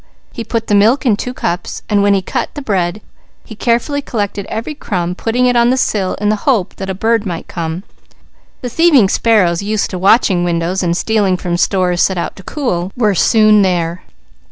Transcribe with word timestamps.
He 0.33 0.43
put 0.43 0.65
the 0.65 0.73
milk 0.73 1.05
in 1.05 1.15
two 1.15 1.31
cups, 1.31 1.83
and 1.87 2.01
when 2.01 2.15
he 2.15 2.23
cut 2.23 2.49
the 2.55 2.61
bread, 2.63 3.01
he 3.45 3.53
carefully 3.55 4.01
collected 4.01 4.47
every 4.47 4.73
crumb, 4.73 5.13
putting 5.13 5.45
it 5.45 5.55
on 5.55 5.69
the 5.69 5.77
sill 5.77 6.15
in 6.15 6.29
the 6.29 6.37
hope 6.49 6.75
that 6.77 6.89
a 6.89 6.95
bird 6.95 7.23
might 7.23 7.47
come. 7.47 7.83
The 8.61 8.69
thieving 8.69 9.09
sparrows, 9.09 9.61
used 9.61 9.91
to 9.91 9.99
watching 9.99 10.43
windows 10.43 10.81
and 10.81 10.97
stealing 10.97 11.37
from 11.37 11.55
stores 11.55 12.01
set 12.01 12.17
out 12.17 12.35
to 12.37 12.41
cool, 12.41 12.91
were 12.97 13.13
soon 13.13 13.61
there. 13.61 14.01